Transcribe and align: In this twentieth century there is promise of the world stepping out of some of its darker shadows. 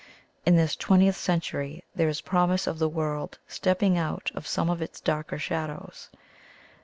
In 0.47 0.55
this 0.55 0.75
twentieth 0.75 1.15
century 1.15 1.83
there 1.93 2.09
is 2.09 2.21
promise 2.21 2.65
of 2.65 2.79
the 2.79 2.89
world 2.89 3.37
stepping 3.47 3.99
out 3.99 4.31
of 4.33 4.47
some 4.47 4.67
of 4.67 4.81
its 4.81 4.99
darker 4.99 5.37
shadows. 5.37 6.09